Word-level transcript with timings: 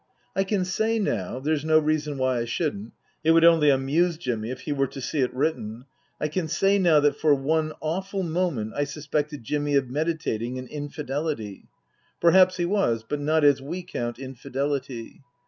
I 0.35 0.45
can 0.45 0.65
say 0.65 0.97
now 0.97 1.37
there's 1.39 1.63
no 1.63 1.77
reason 1.77 2.17
why 2.17 2.39
I 2.39 2.45
shouldn't; 2.45 2.93
it 3.23 3.33
would 3.33 3.43
only 3.45 3.69
amuse 3.69 4.17
Jimmy 4.17 4.49
if 4.49 4.61
he 4.61 4.71
were 4.71 4.87
to 4.87 4.99
see 4.99 5.19
it 5.19 5.31
written 5.31 5.85
I 6.19 6.27
can 6.27 6.47
say 6.47 6.79
now 6.79 6.99
that 7.01 7.17
for 7.17 7.35
one 7.35 7.73
awful 7.81 8.23
moment 8.23 8.73
I 8.75 8.83
suspected 8.85 9.43
Jimmy 9.43 9.75
of 9.75 9.91
meditating 9.91 10.57
an 10.57 10.65
infidelity. 10.69 11.65
Perhaps 12.19 12.57
he 12.57 12.65
was; 12.65 13.03
but 13.07 13.19
not 13.19 13.43
as 13.43 13.61
we 13.61 13.83
count 13.83 14.17
infidelity. 14.17 15.21